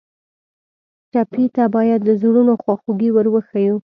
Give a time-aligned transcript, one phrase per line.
[1.11, 3.75] ټپي ته باید د زړونو خواخوږي ور وښیو.